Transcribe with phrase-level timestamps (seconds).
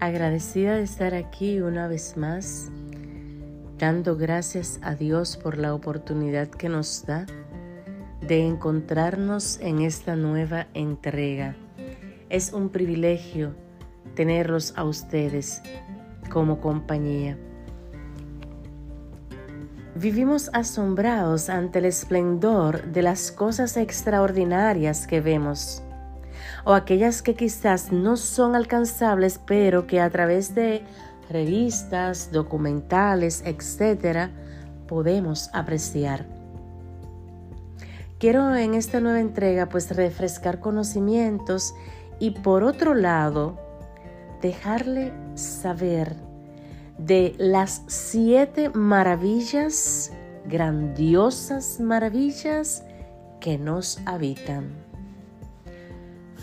[0.00, 2.70] agradecida de estar aquí una vez más,
[3.78, 7.26] dando gracias a Dios por la oportunidad que nos da
[8.20, 11.54] de encontrarnos en esta nueva entrega.
[12.30, 13.54] Es un privilegio
[14.14, 15.62] tenerlos a ustedes
[16.30, 17.36] como compañía.
[19.94, 25.82] Vivimos asombrados ante el esplendor de las cosas extraordinarias que vemos
[26.64, 30.82] o aquellas que quizás no son alcanzables, pero que a través de
[31.28, 34.30] revistas, documentales, etcétera,
[34.86, 36.26] podemos apreciar.
[38.18, 41.74] Quiero en esta nueva entrega pues refrescar conocimientos
[42.18, 43.58] y por otro lado
[44.42, 46.16] dejarle saber
[46.98, 50.12] de las siete maravillas,
[50.44, 52.84] grandiosas maravillas
[53.40, 54.89] que nos habitan.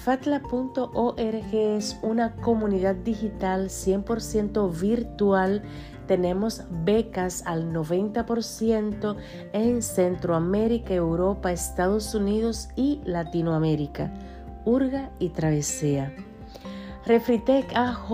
[0.07, 5.63] Fatla.org es una comunidad digital 100% virtual.
[6.07, 9.17] Tenemos becas al 90%
[9.51, 14.13] en Centroamérica, Europa, Estados Unidos y Latinoamérica.
[14.63, 16.13] Urga y Travesea.
[17.05, 18.11] Refritec AJ,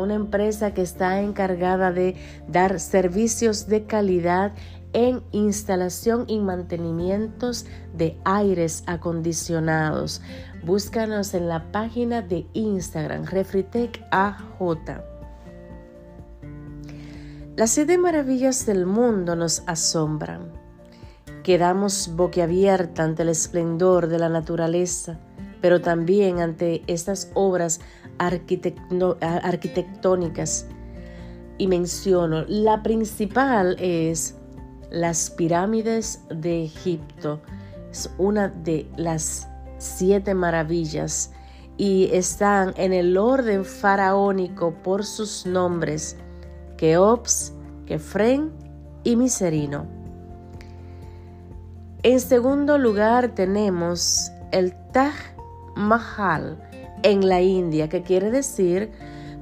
[0.00, 2.16] una empresa que está encargada de
[2.48, 4.52] dar servicios de calidad
[4.92, 10.22] en instalación y mantenimientos de aires acondicionados.
[10.64, 14.44] Búscanos en la página de Instagram Refritec AJ.
[17.56, 20.52] Las siete maravillas del mundo nos asombran.
[21.42, 25.18] Quedamos boquiabierta ante el esplendor de la naturaleza,
[25.60, 27.80] pero también ante estas obras
[28.18, 30.66] arquitectónicas.
[31.58, 34.35] Y menciono, la principal es
[34.90, 37.40] las pirámides de Egipto
[37.90, 39.48] es una de las
[39.78, 41.32] siete maravillas
[41.76, 46.16] y están en el orden faraónico por sus nombres,
[46.76, 47.52] Keops,
[47.86, 48.52] Kefren
[49.04, 49.86] y Miserino.
[52.02, 55.14] En segundo lugar tenemos el Taj
[55.74, 56.62] Mahal
[57.02, 58.92] en la India, que quiere decir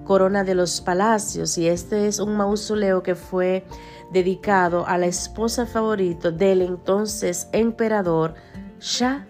[0.05, 3.65] corona de los palacios, y este es un mausoleo que fue
[4.13, 8.35] dedicado a la esposa favorita del entonces emperador
[8.81, 9.27] Shah.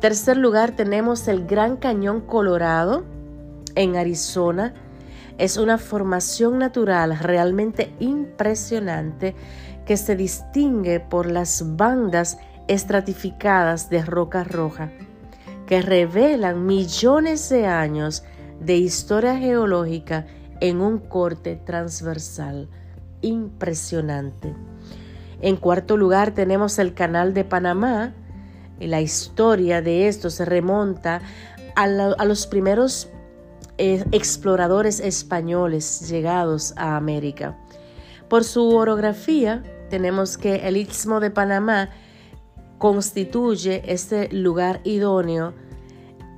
[0.00, 3.04] Tercer lugar tenemos el Gran Cañón Colorado
[3.74, 4.74] en Arizona.
[5.38, 9.34] Es una formación natural realmente impresionante
[9.84, 14.90] que se distingue por las bandas estratificadas de roca roja
[15.66, 18.22] que revelan millones de años
[18.60, 20.26] de historia geológica
[20.60, 22.68] en un corte transversal
[23.20, 24.54] impresionante.
[25.40, 28.14] En cuarto lugar tenemos el Canal de Panamá.
[28.80, 31.20] La historia de esto se remonta
[31.74, 31.86] a,
[32.24, 33.10] los primeros
[33.76, 37.58] eh, exploradores españoles llegados a América.
[38.28, 41.90] Por su orografía, tenemos que el Istmo de Panamá
[42.78, 45.54] constituye este lugar idóneo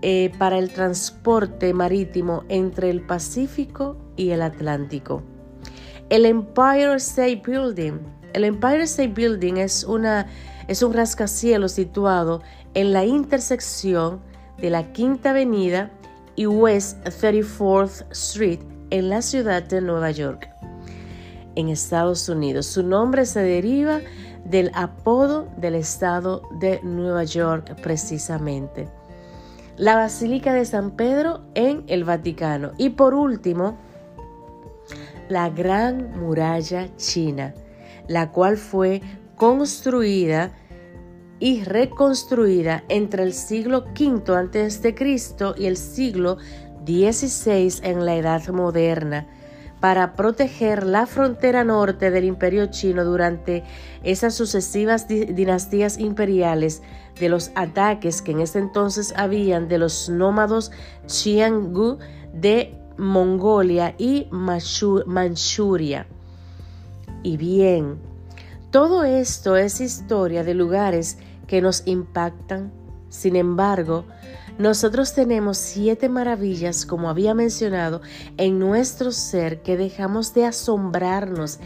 [0.03, 5.23] eh, para el transporte marítimo entre el Pacífico y el Atlántico.
[6.09, 7.99] El Empire State Building.
[8.33, 10.27] El Empire State Building es, una,
[10.69, 12.43] es un rascacielos situado
[12.75, 14.21] en la intersección
[14.59, 15.91] de la Quinta Avenida
[16.37, 18.61] y West 34th Street
[18.91, 20.49] en la ciudad de Nueva York,
[21.57, 22.67] en Estados Unidos.
[22.67, 24.01] Su nombre se deriva
[24.45, 28.89] del apodo del estado de Nueva York precisamente.
[29.77, 32.73] La Basílica de San Pedro en el Vaticano.
[32.79, 33.79] Y por último,
[35.29, 37.55] la Gran Muralla China,
[38.09, 39.03] la cual fue
[39.37, 40.53] construida
[41.39, 45.55] y reconstruida entre el siglo V a.C.
[45.57, 46.39] y el siglo
[46.85, 49.29] XVI en la Edad Moderna
[49.81, 53.65] para proteger la frontera norte del imperio chino durante
[54.03, 56.83] esas sucesivas dinastías imperiales
[57.21, 60.71] de los ataques que en ese entonces habían de los nómados
[61.07, 61.99] Xianggu
[62.33, 66.07] de Mongolia y Manchuria.
[67.23, 67.99] Y bien,
[68.71, 72.73] todo esto es historia de lugares que nos impactan.
[73.09, 74.05] Sin embargo,
[74.59, 78.03] nosotros tenemos siete maravillas, como había mencionado,
[78.37, 81.61] en nuestro ser que dejamos de asombrarnos.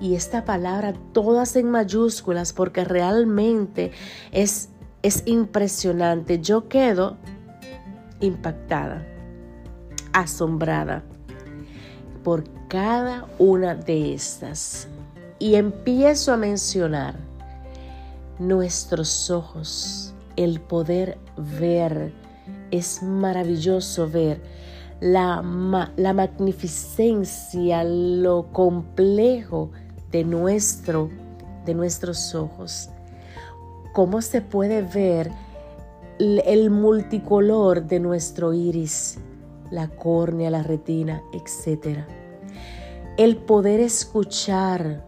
[0.00, 3.92] Y esta palabra todas en mayúsculas porque realmente
[4.32, 4.70] es,
[5.02, 6.40] es impresionante.
[6.40, 7.18] Yo quedo
[8.20, 9.06] impactada,
[10.14, 11.04] asombrada
[12.24, 14.88] por cada una de estas.
[15.38, 17.14] Y empiezo a mencionar
[18.38, 22.12] nuestros ojos, el poder ver,
[22.70, 24.40] es maravilloso ver
[25.00, 25.42] la,
[25.96, 29.70] la magnificencia, lo complejo
[30.10, 31.10] de, nuestro,
[31.64, 32.90] de nuestros ojos.
[33.92, 35.30] Cómo se puede ver
[36.18, 39.18] el multicolor de nuestro iris,
[39.70, 42.00] la córnea, la retina, etc.
[43.16, 45.04] El poder escuchar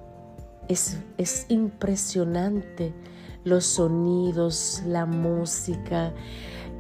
[0.69, 2.95] es, es impresionante.
[3.43, 6.13] Los sonidos, la música,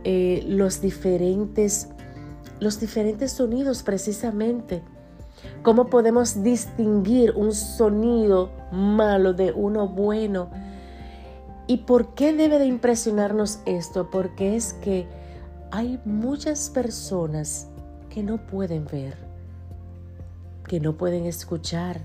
[0.04, 1.88] eh, los diferentes
[2.60, 4.82] los diferentes sonidos precisamente.
[5.62, 10.50] ¿Cómo podemos distinguir un sonido malo de uno bueno?
[11.66, 14.10] ¿Y por qué debe de impresionarnos esto?
[14.10, 15.06] Porque es que
[15.70, 17.68] hay muchas personas
[18.10, 19.16] que no pueden ver,
[20.66, 22.00] que no pueden escuchar.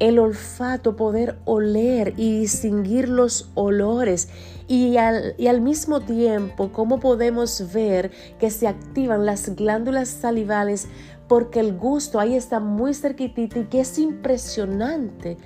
[0.00, 4.28] El olfato, poder oler y distinguir los olores
[4.66, 8.10] y al, y al mismo tiempo cómo podemos ver
[8.40, 10.88] que se activan las glándulas salivales
[11.28, 15.36] porque el gusto ahí está muy cerquitito y que es impresionante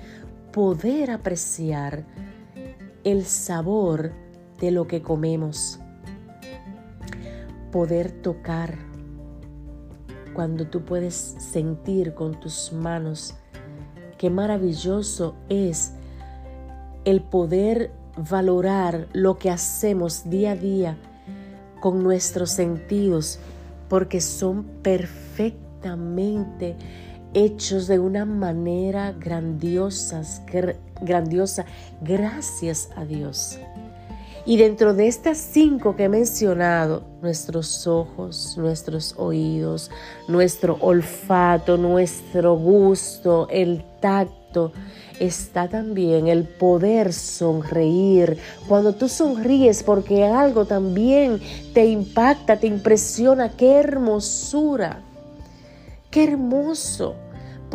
[0.51, 2.05] poder apreciar
[3.03, 4.11] el sabor
[4.59, 5.79] de lo que comemos.
[7.71, 8.77] Poder tocar.
[10.33, 13.35] Cuando tú puedes sentir con tus manos
[14.17, 15.93] qué maravilloso es
[17.05, 20.97] el poder valorar lo que hacemos día a día
[21.81, 23.39] con nuestros sentidos,
[23.89, 26.75] porque son perfectamente
[27.33, 30.21] hechos de una manera grandiosa,
[31.01, 31.65] grandiosa,
[32.01, 33.59] gracias a Dios.
[34.47, 39.89] Y dentro de estas cinco que he mencionado, nuestros ojos, nuestros oídos,
[40.27, 44.71] nuestro olfato, nuestro gusto, el tacto,
[45.19, 48.37] está también el poder sonreír.
[48.67, 51.41] Cuando tú sonríes porque algo también
[51.73, 55.01] te impacta, te impresiona, qué hermosura,
[56.11, 57.15] qué hermoso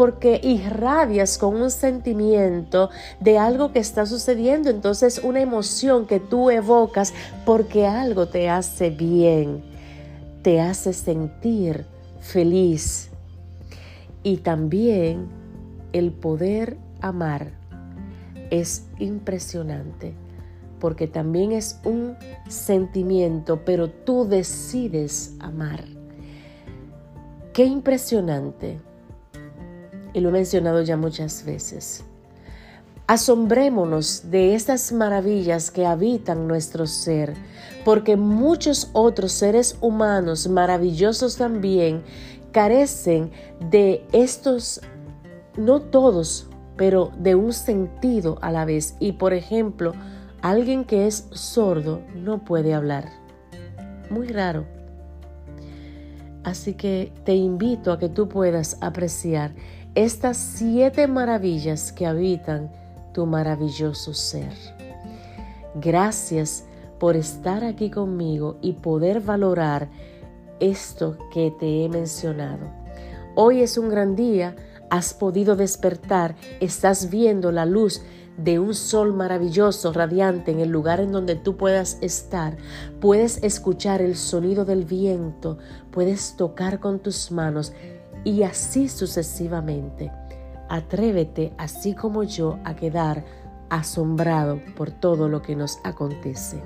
[0.00, 2.88] porque irradias con un sentimiento
[3.20, 7.12] de algo que está sucediendo, entonces una emoción que tú evocas
[7.44, 9.62] porque algo te hace bien,
[10.40, 11.84] te hace sentir
[12.18, 13.10] feliz.
[14.22, 15.28] Y también
[15.92, 17.50] el poder amar
[18.48, 20.14] es impresionante
[20.78, 22.16] porque también es un
[22.48, 25.84] sentimiento, pero tú decides amar.
[27.52, 28.80] Qué impresionante
[30.12, 32.04] y lo he mencionado ya muchas veces.
[33.06, 37.34] Asombrémonos de estas maravillas que habitan nuestro ser,
[37.84, 42.02] porque muchos otros seres humanos maravillosos también
[42.52, 43.32] carecen
[43.68, 44.80] de estos,
[45.56, 48.94] no todos, pero de un sentido a la vez.
[49.00, 49.92] Y por ejemplo,
[50.40, 53.08] alguien que es sordo no puede hablar.
[54.08, 54.66] Muy raro.
[56.42, 59.52] Así que te invito a que tú puedas apreciar
[60.04, 62.70] estas siete maravillas que habitan
[63.12, 64.50] tu maravilloso ser.
[65.74, 66.64] Gracias
[66.98, 69.90] por estar aquí conmigo y poder valorar
[70.58, 72.66] esto que te he mencionado.
[73.34, 74.56] Hoy es un gran día,
[74.88, 78.00] has podido despertar, estás viendo la luz
[78.38, 82.56] de un sol maravilloso, radiante en el lugar en donde tú puedas estar.
[83.00, 85.58] Puedes escuchar el sonido del viento,
[85.90, 87.74] puedes tocar con tus manos
[88.24, 90.12] y así sucesivamente.
[90.68, 93.24] Atrévete, así como yo, a quedar
[93.70, 96.62] asombrado por todo lo que nos acontece.